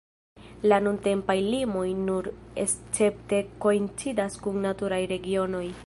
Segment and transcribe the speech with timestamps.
[0.71, 2.31] La nuntempaj limoj nur
[2.65, 5.65] escepte koincidas kun naturaj regionoj.